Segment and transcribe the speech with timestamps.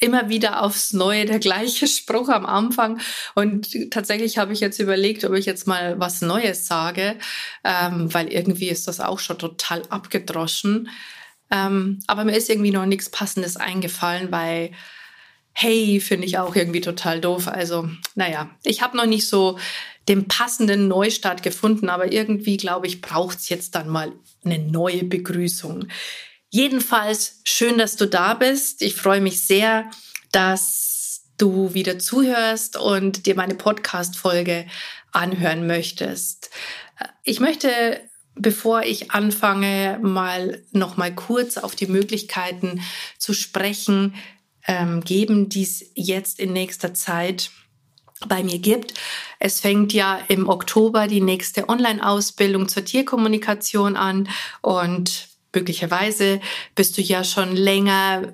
[0.00, 3.00] immer wieder aufs Neue der gleiche Spruch am Anfang.
[3.34, 7.16] Und tatsächlich habe ich jetzt überlegt, ob ich jetzt mal was Neues sage,
[7.64, 10.88] ähm, weil irgendwie ist das auch schon total abgedroschen.
[11.50, 14.70] Ähm, aber mir ist irgendwie noch nichts Passendes eingefallen, weil
[15.54, 17.48] hey, finde ich auch irgendwie total doof.
[17.48, 19.58] Also, naja, ich habe noch nicht so
[20.08, 24.12] den passenden Neustart gefunden, aber irgendwie, glaube ich, braucht es jetzt dann mal
[24.44, 25.86] eine neue Begrüßung.
[26.54, 28.80] Jedenfalls schön, dass du da bist.
[28.80, 29.90] Ich freue mich sehr,
[30.30, 34.64] dass du wieder zuhörst und dir meine Podcast-Folge
[35.10, 36.50] anhören möchtest.
[37.24, 38.00] Ich möchte,
[38.36, 42.80] bevor ich anfange, mal noch mal kurz auf die Möglichkeiten
[43.18, 44.14] zu sprechen
[44.68, 47.50] ähm, geben, die es jetzt in nächster Zeit
[48.28, 48.94] bei mir gibt.
[49.40, 54.28] Es fängt ja im Oktober die nächste Online-Ausbildung zur Tierkommunikation an
[54.62, 56.40] und möglicherweise
[56.74, 58.32] bist du ja schon länger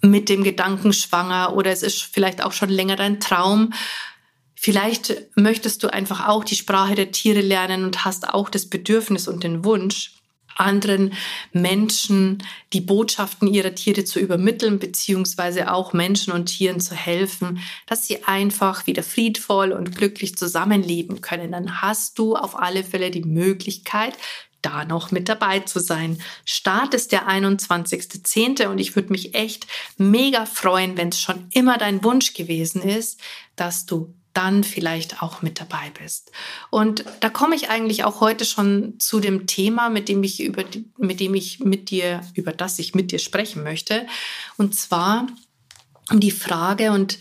[0.00, 3.72] mit dem Gedanken schwanger oder es ist vielleicht auch schon länger dein Traum.
[4.54, 9.28] Vielleicht möchtest du einfach auch die Sprache der Tiere lernen und hast auch das Bedürfnis
[9.28, 10.14] und den Wunsch,
[10.56, 11.14] anderen
[11.52, 12.42] Menschen
[12.72, 18.24] die Botschaften ihrer Tiere zu übermitteln, beziehungsweise auch Menschen und Tieren zu helfen, dass sie
[18.24, 21.52] einfach wieder friedvoll und glücklich zusammenleben können.
[21.52, 24.14] Dann hast du auf alle Fälle die Möglichkeit,
[24.62, 26.20] da noch mit dabei zu sein.
[26.44, 28.66] Start ist der 21.10.
[28.66, 29.66] und ich würde mich echt
[29.98, 33.20] mega freuen, wenn es schon immer dein Wunsch gewesen ist,
[33.56, 36.32] dass du dann vielleicht auch mit dabei bist.
[36.70, 40.64] Und da komme ich eigentlich auch heute schon zu dem Thema, mit dem ich über,
[40.96, 44.06] mit dem ich mit dir, über das ich mit dir sprechen möchte.
[44.56, 45.26] Und zwar
[46.10, 47.18] um die Frage, und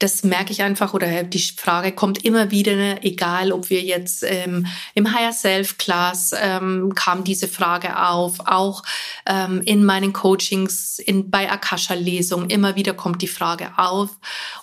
[0.00, 4.24] das merke ich einfach oder die Frage kommt immer wieder, ne, egal ob wir jetzt
[4.26, 8.82] ähm, im Higher Self Class ähm, kam diese Frage auf, auch
[9.26, 14.10] ähm, in meinen Coachings, in, bei Akasha Lesung immer wieder kommt die Frage auf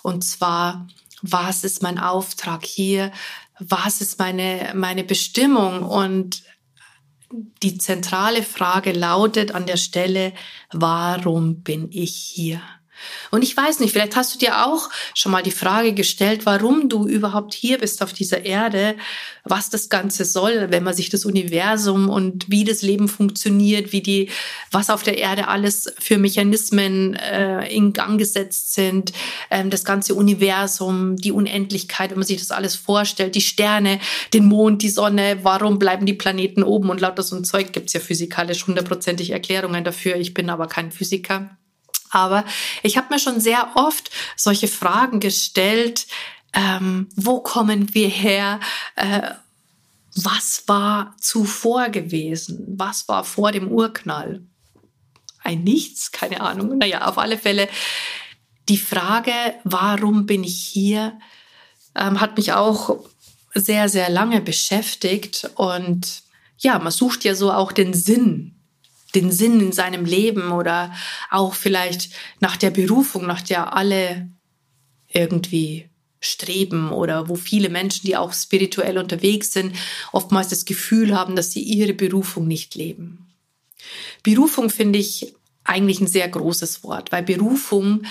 [0.02, 0.88] und zwar,
[1.22, 3.12] was ist mein Auftrag hier?
[3.60, 5.82] Was ist meine, meine Bestimmung?
[5.82, 6.42] Und
[7.62, 10.32] die zentrale Frage lautet an der Stelle,
[10.72, 12.60] warum bin ich hier?
[13.30, 16.88] Und ich weiß nicht, vielleicht hast du dir auch schon mal die Frage gestellt, warum
[16.88, 18.96] du überhaupt hier bist auf dieser Erde,
[19.44, 24.02] was das Ganze soll, wenn man sich das Universum und wie das Leben funktioniert, wie
[24.02, 24.30] die,
[24.70, 29.12] was auf der Erde alles für Mechanismen äh, in Gang gesetzt sind,
[29.50, 34.00] ähm, das ganze Universum, die Unendlichkeit, wenn man sich das alles vorstellt, die Sterne,
[34.32, 37.92] den Mond, die Sonne, warum bleiben die Planeten oben und lauter so ein Zeug gibt's
[37.92, 40.16] ja physikalisch hundertprozentig Erklärungen dafür.
[40.16, 41.57] Ich bin aber kein Physiker.
[42.10, 42.44] Aber
[42.82, 46.06] ich habe mir schon sehr oft solche Fragen gestellt,
[46.52, 48.60] ähm, wo kommen wir her?
[48.96, 49.30] Äh,
[50.14, 52.64] was war zuvor gewesen?
[52.76, 54.42] Was war vor dem Urknall?
[55.42, 56.78] Ein Nichts, keine Ahnung.
[56.78, 57.68] Naja, auf alle Fälle
[58.68, 59.32] die Frage,
[59.64, 61.18] warum bin ich hier,
[61.94, 62.98] ähm, hat mich auch
[63.54, 65.50] sehr, sehr lange beschäftigt.
[65.54, 66.22] Und
[66.58, 68.57] ja, man sucht ja so auch den Sinn
[69.14, 70.94] den Sinn in seinem Leben oder
[71.30, 74.28] auch vielleicht nach der Berufung, nach der alle
[75.08, 75.88] irgendwie
[76.20, 79.74] streben oder wo viele Menschen, die auch spirituell unterwegs sind,
[80.12, 83.32] oftmals das Gefühl haben, dass sie ihre Berufung nicht leben.
[84.22, 88.02] Berufung finde ich eigentlich ein sehr großes Wort, weil Berufung,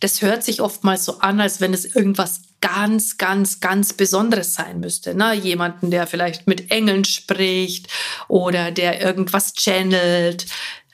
[0.00, 4.80] das hört sich oftmals so an, als wenn es irgendwas ganz, ganz, ganz Besonderes sein
[4.80, 5.14] müsste.
[5.14, 5.34] Ne?
[5.34, 7.88] Jemanden, der vielleicht mit Engeln spricht
[8.26, 10.46] oder der irgendwas channelt,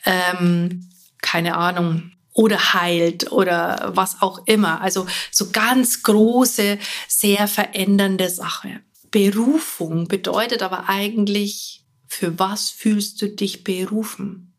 [0.05, 0.91] ähm,
[1.23, 4.83] keine Ahnung, oder heilt oder was auch immer.
[4.83, 6.79] Also so ganz große,
[7.09, 8.81] sehr verändernde Sache.
[9.11, 14.53] Berufung bedeutet aber eigentlich, für was fühlst du dich berufen?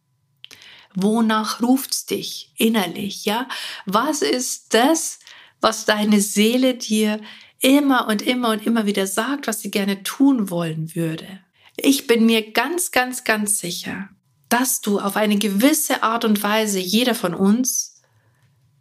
[0.96, 3.48] Wonach ruft's dich innerlich, ja?
[3.86, 5.20] Was ist das,
[5.64, 7.20] was deine Seele dir
[7.60, 11.40] immer und immer und immer wieder sagt, was sie gerne tun wollen würde.
[11.78, 14.10] Ich bin mir ganz, ganz, ganz sicher,
[14.50, 18.02] dass du auf eine gewisse Art und Weise, jeder von uns,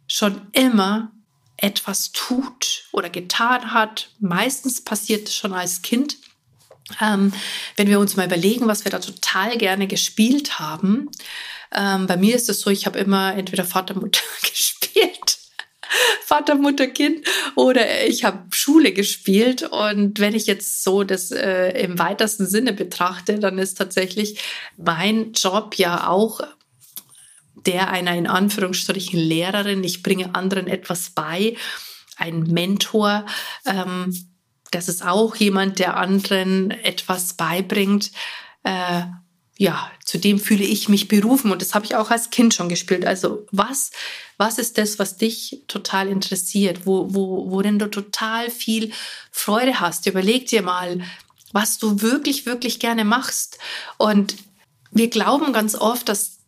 [0.05, 1.11] schon immer
[1.57, 4.09] etwas tut oder getan hat.
[4.19, 6.17] Meistens passiert es schon als Kind.
[7.01, 7.31] Ähm,
[7.77, 11.09] wenn wir uns mal überlegen, was wir da total gerne gespielt haben.
[11.71, 15.39] Ähm, bei mir ist es so, ich habe immer entweder Vater, Mutter gespielt
[16.25, 17.25] Vater, Mutter, Kind
[17.55, 19.63] oder ich habe Schule gespielt.
[19.63, 24.39] Und wenn ich jetzt so das äh, im weitesten Sinne betrachte, dann ist tatsächlich
[24.77, 26.41] mein Job ja auch
[27.65, 29.83] der einer in Anführungsstrichen Lehrerin.
[29.83, 31.55] Ich bringe anderen etwas bei,
[32.17, 33.25] ein Mentor.
[33.65, 34.13] Ähm,
[34.71, 38.11] das ist auch jemand, der anderen etwas beibringt.
[38.63, 39.03] Äh,
[39.57, 42.69] ja, zu dem fühle ich mich berufen und das habe ich auch als Kind schon
[42.69, 43.05] gespielt.
[43.05, 43.91] Also was,
[44.37, 48.91] was ist das, was dich total interessiert, wo, wo, worin du total viel
[49.31, 50.07] Freude hast?
[50.07, 51.01] Überleg dir mal,
[51.51, 53.59] was du wirklich, wirklich gerne machst.
[53.97, 54.35] Und
[54.91, 56.39] wir glauben ganz oft, dass,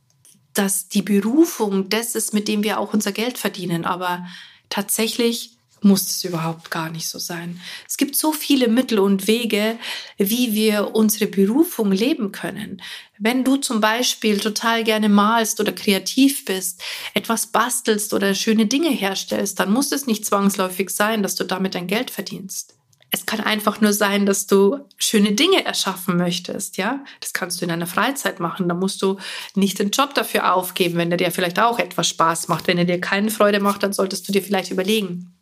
[0.53, 3.85] dass die Berufung das ist, mit dem wir auch unser Geld verdienen.
[3.85, 4.25] Aber
[4.69, 5.54] tatsächlich
[5.85, 7.61] muss es überhaupt gar nicht so sein.
[7.87, 9.77] Es gibt so viele Mittel und Wege,
[10.17, 12.81] wie wir unsere Berufung leben können.
[13.17, 16.81] Wenn du zum Beispiel total gerne malst oder kreativ bist,
[17.13, 21.75] etwas bastelst oder schöne Dinge herstellst, dann muss es nicht zwangsläufig sein, dass du damit
[21.75, 22.75] dein Geld verdienst.
[23.11, 27.05] Es kann einfach nur sein, dass du schöne Dinge erschaffen möchtest, ja?
[27.21, 28.67] Das kannst du in deiner Freizeit machen.
[28.67, 29.17] Da musst du
[29.53, 32.67] nicht den Job dafür aufgeben, wenn der dir vielleicht auch etwas Spaß macht.
[32.67, 35.34] Wenn er dir keine Freude macht, dann solltest du dir vielleicht überlegen,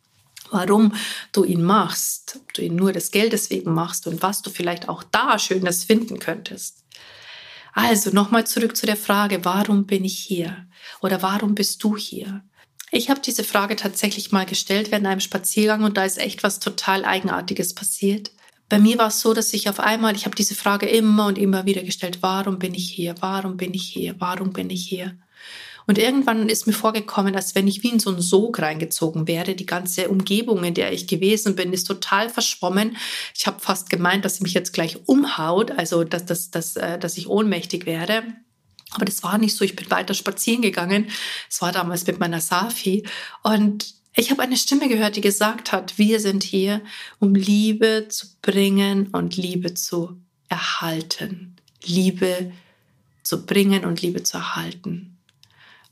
[0.51, 0.93] warum
[1.31, 4.89] du ihn machst, ob du ihn nur des Geldes wegen machst und was du vielleicht
[4.89, 6.83] auch da Schönes finden könntest.
[7.73, 10.67] Also nochmal zurück zu der Frage, warum bin ich hier?
[11.01, 12.43] Oder warum bist du hier?
[12.91, 16.59] Ich habe diese Frage tatsächlich mal gestellt während einem Spaziergang und da ist echt was
[16.59, 18.31] total Eigenartiges passiert.
[18.69, 21.39] Bei mir war es so, dass ich auf einmal, ich habe diese Frage immer und
[21.39, 23.15] immer wieder gestellt, warum bin ich hier?
[23.19, 24.15] Warum bin ich hier?
[24.19, 25.17] Warum bin ich hier?
[25.85, 29.55] Und irgendwann ist mir vorgekommen, als wenn ich wie in so einen Sog reingezogen wäre.
[29.55, 32.97] Die ganze Umgebung, in der ich gewesen bin, ist total verschwommen.
[33.35, 36.97] Ich habe fast gemeint, dass sie mich jetzt gleich umhaut, also dass, dass, dass, äh,
[36.97, 38.23] dass ich ohnmächtig werde.
[38.91, 39.65] Aber das war nicht so.
[39.65, 41.07] Ich bin weiter spazieren gegangen.
[41.49, 43.03] Es war damals mit meiner Safi.
[43.41, 46.81] Und ich habe eine Stimme gehört, die gesagt hat, wir sind hier,
[47.19, 50.17] um Liebe zu bringen und Liebe zu
[50.49, 51.55] erhalten.
[51.83, 52.51] Liebe
[53.23, 55.12] zu bringen und Liebe zu erhalten.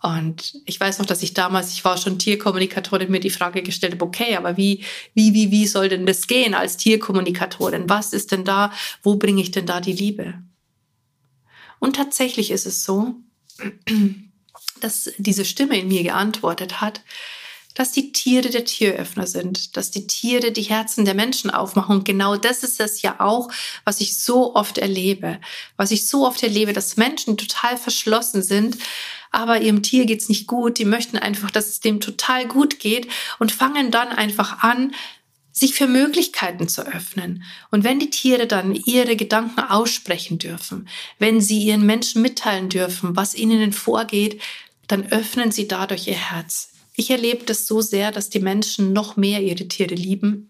[0.01, 3.93] Und ich weiß noch, dass ich damals, ich war schon Tierkommunikatorin, mir die Frage gestellt
[3.93, 4.83] habe, okay, aber wie,
[5.13, 7.87] wie, wie, wie soll denn das gehen als Tierkommunikatorin?
[7.87, 8.71] Was ist denn da?
[9.03, 10.41] Wo bringe ich denn da die Liebe?
[11.79, 13.15] Und tatsächlich ist es so,
[14.81, 17.01] dass diese Stimme in mir geantwortet hat,
[17.75, 21.97] dass die Tiere der Tieröffner sind, dass die Tiere die Herzen der Menschen aufmachen.
[21.97, 23.49] Und genau das ist es ja auch,
[23.85, 25.39] was ich so oft erlebe.
[25.77, 28.77] Was ich so oft erlebe, dass Menschen total verschlossen sind,
[29.31, 30.77] aber ihrem Tier geht's nicht gut.
[30.77, 33.07] Die möchten einfach, dass es dem total gut geht
[33.39, 34.93] und fangen dann einfach an,
[35.53, 37.43] sich für Möglichkeiten zu öffnen.
[37.71, 40.87] Und wenn die Tiere dann ihre Gedanken aussprechen dürfen,
[41.19, 44.41] wenn sie ihren Menschen mitteilen dürfen, was ihnen vorgeht,
[44.87, 46.70] dann öffnen sie dadurch ihr Herz.
[46.95, 50.49] Ich erlebe das so sehr, dass die Menschen noch mehr ihre Tiere lieben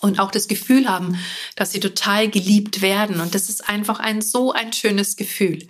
[0.00, 1.18] und auch das Gefühl haben,
[1.56, 3.20] dass sie total geliebt werden.
[3.20, 5.68] Und das ist einfach ein so ein schönes Gefühl.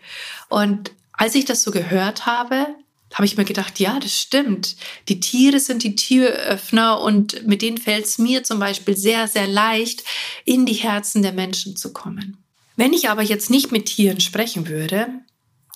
[0.49, 2.67] Und als ich das so gehört habe,
[3.15, 4.77] habe ich mir gedacht, ja, das stimmt.
[5.09, 9.47] Die Tiere sind die Türöffner und mit denen fällt es mir zum Beispiel sehr, sehr
[9.47, 10.05] leicht,
[10.45, 12.37] in die Herzen der Menschen zu kommen.
[12.77, 15.09] Wenn ich aber jetzt nicht mit Tieren sprechen würde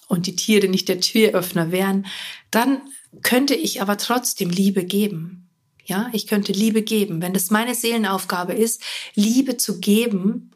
[0.08, 2.06] und die Tiere nicht der Türöffner wären,
[2.50, 2.82] dann
[3.22, 5.48] könnte ich aber trotzdem Liebe geben.
[5.84, 7.20] Ja, ich könnte Liebe geben.
[7.20, 8.82] Wenn das meine Seelenaufgabe ist,
[9.14, 10.50] Liebe zu geben,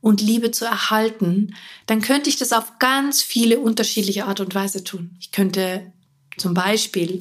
[0.00, 1.54] und Liebe zu erhalten,
[1.86, 5.16] dann könnte ich das auf ganz viele unterschiedliche Art und Weise tun.
[5.20, 5.92] Ich könnte
[6.36, 7.20] zum Beispiel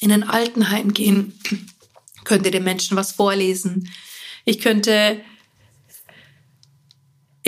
[0.00, 1.38] in ein Altenheim gehen,
[2.24, 3.90] könnte den Menschen was vorlesen.
[4.44, 5.20] Ich könnte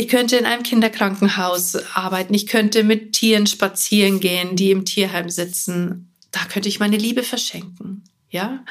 [0.01, 2.33] ich könnte in einem Kinderkrankenhaus arbeiten.
[2.33, 6.11] Ich könnte mit Tieren spazieren gehen, die im Tierheim sitzen.
[6.31, 8.05] Da könnte ich meine Liebe verschenken.
[8.31, 8.65] Ja?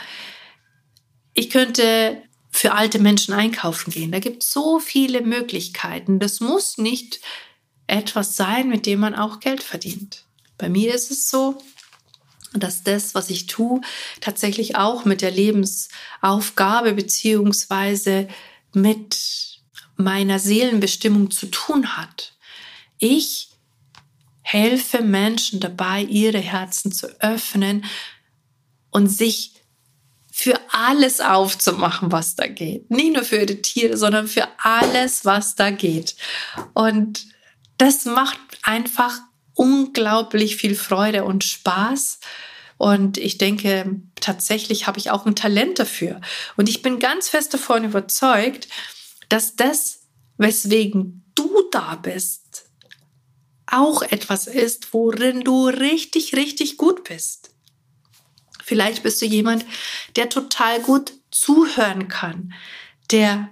[1.36, 2.20] Ich könnte
[2.50, 4.12] für alte Menschen einkaufen gehen.
[4.12, 6.18] Da gibt es so viele Möglichkeiten.
[6.18, 7.20] Das muss nicht
[7.86, 10.26] etwas sein, mit dem man auch Geld verdient.
[10.58, 11.62] Bei mir ist es so,
[12.54, 13.82] dass das, was ich tue,
[14.20, 18.28] tatsächlich auch mit der Lebensaufgabe beziehungsweise
[18.74, 19.49] mit
[20.00, 22.34] meiner Seelenbestimmung zu tun hat.
[22.98, 23.50] Ich
[24.42, 27.86] helfe Menschen dabei, ihre Herzen zu öffnen
[28.92, 29.54] und sich
[30.32, 32.90] für alles aufzumachen, was da geht.
[32.90, 36.16] Nicht nur für die Tiere, sondern für alles, was da geht.
[36.74, 37.28] Und
[37.78, 39.20] das macht einfach
[39.54, 42.20] unglaublich viel Freude und Spaß.
[42.78, 46.22] Und ich denke, tatsächlich habe ich auch ein Talent dafür.
[46.56, 48.70] Und ich bin ganz fest davon überzeugt,
[49.30, 50.02] dass das,
[50.38, 52.66] weswegen du da bist,
[53.68, 57.52] auch etwas ist, worin du richtig, richtig gut bist.
[58.64, 59.66] Vielleicht bist du jemand,
[60.16, 62.54] der total gut zuhören kann,
[63.12, 63.50] der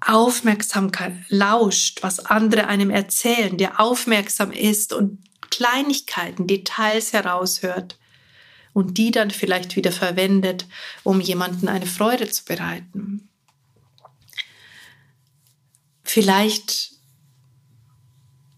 [0.00, 5.18] Aufmerksamkeit lauscht, was andere einem erzählen, der aufmerksam ist und
[5.50, 7.98] Kleinigkeiten, Details heraushört
[8.72, 10.66] und die dann vielleicht wieder verwendet,
[11.04, 13.28] um jemanden eine Freude zu bereiten.
[16.14, 16.92] Vielleicht,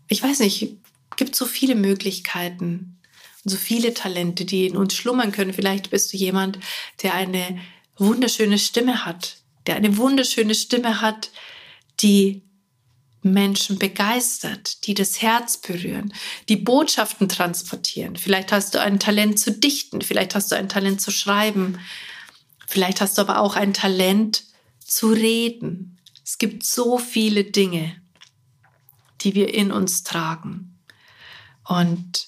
[0.09, 0.77] ich weiß nicht,
[1.17, 2.99] gibt so viele Möglichkeiten
[3.43, 5.55] und so viele Talente, die in uns schlummern können.
[5.55, 6.59] Vielleicht bist du jemand,
[7.01, 7.59] der eine
[7.97, 11.31] wunderschöne Stimme hat, der eine wunderschöne Stimme hat,
[12.01, 12.43] die
[13.23, 16.13] Menschen begeistert, die das Herz berühren,
[16.51, 18.17] die Botschaften transportieren.
[18.17, 21.79] Vielleicht hast du ein Talent zu dichten, vielleicht hast du ein Talent zu schreiben,
[22.67, 24.45] vielleicht hast du aber auch ein Talent
[24.85, 25.96] zu reden.
[26.27, 28.03] Es gibt so viele Dinge,
[29.21, 30.77] die wir in uns tragen.
[31.63, 32.27] Und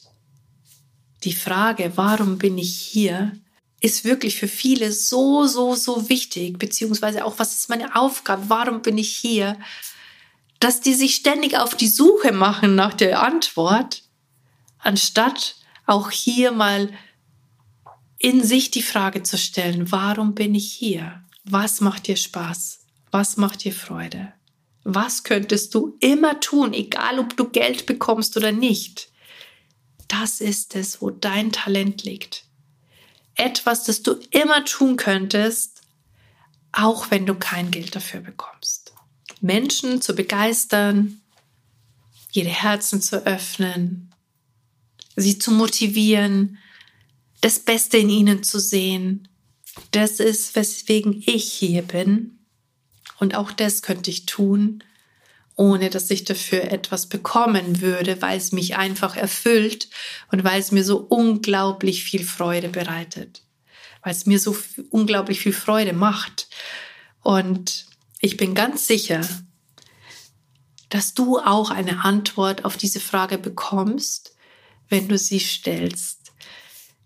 [1.25, 3.37] die Frage, warum bin ich hier,
[3.81, 8.83] ist wirklich für viele so, so, so wichtig, beziehungsweise auch, was ist meine Aufgabe, warum
[8.83, 9.59] bin ich hier,
[10.61, 14.05] dass die sich ständig auf die Suche machen nach der Antwort,
[14.79, 16.93] anstatt auch hier mal
[18.19, 21.25] in sich die Frage zu stellen, warum bin ich hier?
[21.43, 22.78] Was macht dir Spaß?
[23.11, 24.33] Was macht dir Freude?
[24.85, 29.11] Was könntest du immer tun, egal ob du Geld bekommst oder nicht?
[30.09, 32.49] Das ist es, wo dein Talent liegt
[33.39, 35.81] etwas, das du immer tun könntest,
[36.73, 38.93] auch wenn du kein Geld dafür bekommst.
[39.41, 41.21] Menschen zu begeistern,
[42.33, 44.13] ihre Herzen zu öffnen,
[45.17, 46.59] sie zu motivieren,
[47.41, 49.29] das Beste in ihnen zu sehen.
[49.93, 52.38] Das ist, weswegen ich hier bin.
[53.19, 54.83] Und auch das könnte ich tun,
[55.57, 59.89] ohne dass ich dafür etwas bekommen würde, weil es mich einfach erfüllt
[60.31, 63.43] und weil es mir so unglaublich viel Freude bereitet,
[64.03, 64.57] weil es mir so
[64.91, 66.49] unglaublich viel Freude macht.
[67.23, 67.87] Und
[68.21, 69.21] ich bin ganz sicher,
[70.91, 74.37] dass du auch eine Antwort auf diese Frage bekommst,
[74.89, 76.33] wenn du sie stellst.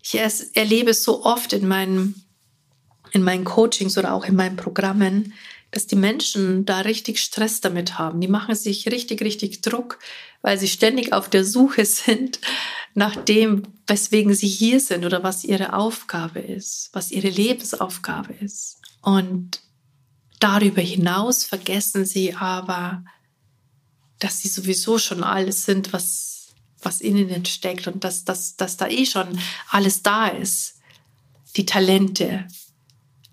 [0.01, 2.23] Ich erlebe es so oft in meinen,
[3.11, 5.33] in meinen Coachings oder auch in meinen Programmen,
[5.73, 8.21] dass die Menschen da richtig Stress damit haben.
[8.21, 9.97] Die machen sich richtig, richtig Druck,
[10.43, 12.39] weil sie ständig auf der Suche sind
[12.93, 18.77] nach dem, weswegen sie hier sind oder was ihre Aufgabe ist, was ihre Lebensaufgabe ist.
[19.01, 19.61] Und
[20.39, 23.03] darüber hinaus vergessen sie aber,
[24.19, 26.53] dass sie sowieso schon alles sind, was,
[26.83, 29.39] was in ihnen steckt und dass, dass, dass da eh schon
[29.71, 30.75] alles da ist.
[31.55, 32.47] Die Talente,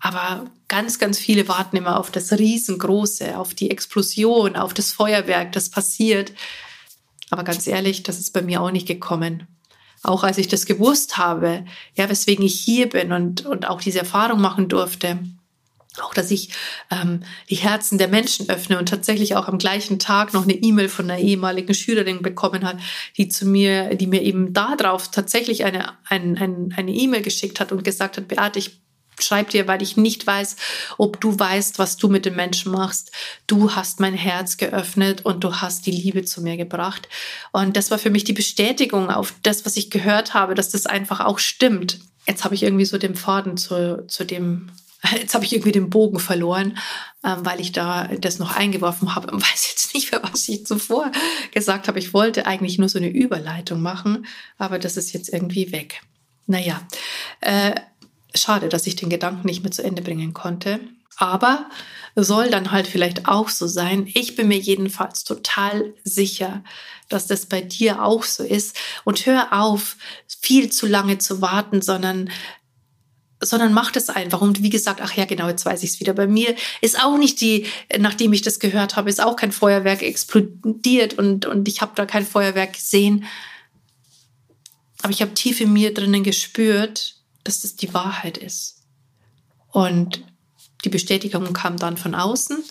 [0.01, 5.51] aber ganz, ganz viele warten immer auf das Riesengroße, auf die Explosion, auf das Feuerwerk,
[5.51, 6.33] das passiert.
[7.29, 9.47] Aber ganz ehrlich, das ist bei mir auch nicht gekommen.
[10.03, 11.65] Auch als ich das gewusst habe,
[11.95, 15.19] ja, weswegen ich hier bin und, und auch diese Erfahrung machen durfte,
[15.99, 16.49] auch dass ich
[16.89, 20.89] ähm, die Herzen der Menschen öffne und tatsächlich auch am gleichen Tag noch eine E-Mail
[20.89, 22.77] von einer ehemaligen Schülerin bekommen hat,
[23.17, 27.71] die zu mir, die mir eben darauf tatsächlich eine ein, ein, eine E-Mail geschickt hat
[27.71, 28.81] und gesagt hat, Beate, ich
[29.19, 30.55] schreib dir, weil ich nicht weiß,
[30.97, 33.11] ob du weißt, was du mit den Menschen machst.
[33.47, 37.07] Du hast mein Herz geöffnet und du hast die Liebe zu mir gebracht.
[37.51, 40.85] Und das war für mich die Bestätigung auf das, was ich gehört habe, dass das
[40.85, 41.99] einfach auch stimmt.
[42.27, 44.69] Jetzt habe ich irgendwie so den Faden zu, zu dem,
[45.13, 46.77] jetzt habe ich irgendwie den Bogen verloren,
[47.23, 50.65] ähm, weil ich da das noch eingeworfen habe und weiß jetzt nicht mehr, was ich
[50.65, 51.11] zuvor
[51.51, 51.99] gesagt habe.
[51.99, 54.25] Ich wollte eigentlich nur so eine Überleitung machen,
[54.57, 56.01] aber das ist jetzt irgendwie weg.
[56.47, 56.81] Naja,
[57.39, 57.75] äh,
[58.33, 60.79] Schade, dass ich den Gedanken nicht mehr zu Ende bringen konnte.
[61.17, 61.69] Aber
[62.15, 64.09] soll dann halt vielleicht auch so sein.
[64.13, 66.63] Ich bin mir jedenfalls total sicher,
[67.09, 68.75] dass das bei dir auch so ist.
[69.03, 69.97] Und hör auf,
[70.41, 72.29] viel zu lange zu warten, sondern
[73.43, 74.39] sondern mach das einfach.
[74.39, 76.13] Und wie gesagt, ach ja, genau, jetzt weiß ich es wieder.
[76.13, 77.65] Bei mir ist auch nicht die,
[77.97, 82.05] nachdem ich das gehört habe, ist auch kein Feuerwerk explodiert und, und ich habe da
[82.05, 83.25] kein Feuerwerk gesehen.
[85.01, 88.83] Aber ich habe tief in mir drinnen gespürt, dass das die Wahrheit ist.
[89.71, 90.23] Und
[90.83, 92.63] die Bestätigung kam dann von außen.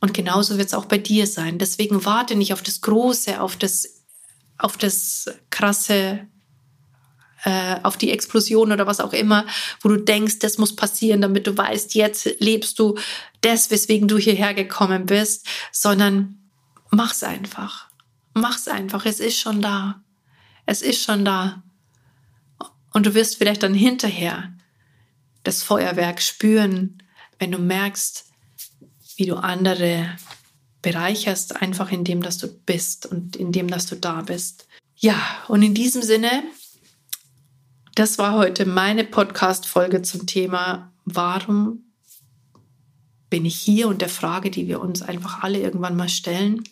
[0.00, 1.58] Und genauso wird es auch bei dir sein.
[1.58, 4.02] Deswegen warte nicht auf das Große, auf das,
[4.58, 6.26] auf das krasse,
[7.44, 9.46] äh, auf die Explosion oder was auch immer,
[9.80, 12.98] wo du denkst, das muss passieren, damit du weißt, jetzt lebst du
[13.42, 16.38] das, weswegen du hierher gekommen bist, sondern
[16.90, 17.88] mach's einfach.
[18.34, 19.06] Mach's einfach.
[19.06, 20.02] Es ist schon da.
[20.66, 21.62] Es ist schon da.
[22.92, 24.52] Und du wirst vielleicht dann hinterher
[25.44, 27.02] das Feuerwerk spüren,
[27.38, 28.26] wenn du merkst,
[29.16, 30.16] wie du andere
[30.82, 34.66] bereicherst, einfach in dem, dass du bist und in dem, dass du da bist.
[34.96, 36.42] Ja, und in diesem Sinne
[37.94, 41.92] das war heute meine Podcast-Folge zum Thema, warum
[43.28, 46.64] bin ich hier und der Frage, die wir uns einfach alle irgendwann mal stellen.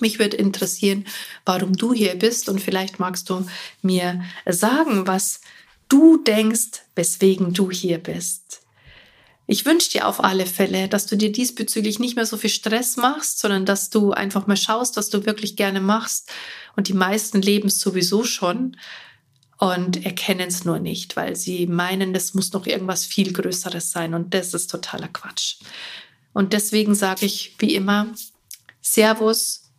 [0.00, 1.04] Mich würde interessieren,
[1.44, 3.46] warum du hier bist und vielleicht magst du
[3.82, 5.40] mir sagen, was
[5.88, 8.60] du denkst, weswegen du hier bist.
[9.48, 12.96] Ich wünsche dir auf alle Fälle, dass du dir diesbezüglich nicht mehr so viel Stress
[12.96, 16.32] machst, sondern dass du einfach mal schaust, was du wirklich gerne machst.
[16.74, 18.76] Und die meisten leben es sowieso schon
[19.58, 24.14] und erkennen es nur nicht, weil sie meinen, das muss noch irgendwas viel Größeres sein.
[24.14, 25.58] Und das ist totaler Quatsch.
[26.32, 28.08] Und deswegen sage ich wie immer,
[28.82, 29.65] Servus,